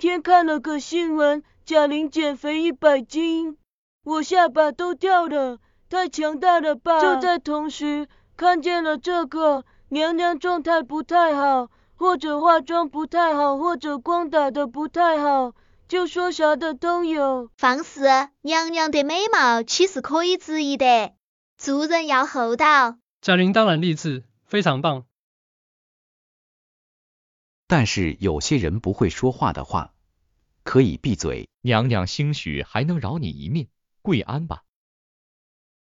[0.00, 3.58] 天看了个新闻，贾玲减肥一百斤，
[4.02, 5.58] 我下巴都掉了，
[5.90, 7.02] 太强大了吧！
[7.02, 15.52] 就在同时，看见了这个，娘娘状态不太好，或者化妆不太好，或者光打的不太好，
[15.86, 17.50] 就说啥的都有。
[17.58, 18.06] 放肆！
[18.40, 21.12] 娘娘的美貌岂是可以质疑的？
[21.58, 22.96] 做人要厚道。
[23.20, 25.04] 贾玲当然励志，非常棒。
[27.70, 29.94] 但是有些人不会说话的话，
[30.64, 31.48] 可以闭嘴。
[31.60, 33.68] 娘娘兴许还能饶你一命，
[34.02, 34.64] 跪安吧。